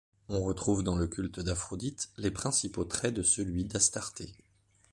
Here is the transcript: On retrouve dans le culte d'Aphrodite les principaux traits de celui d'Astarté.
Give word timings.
On 0.29 0.41
retrouve 0.41 0.81
dans 0.81 0.95
le 0.95 1.05
culte 1.05 1.39
d'Aphrodite 1.41 2.09
les 2.17 2.31
principaux 2.31 2.85
traits 2.85 3.13
de 3.13 3.21
celui 3.21 3.65
d'Astarté. 3.65 4.33